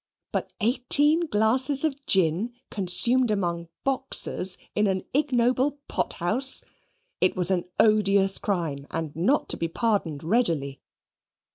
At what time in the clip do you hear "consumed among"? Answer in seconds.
2.71-3.67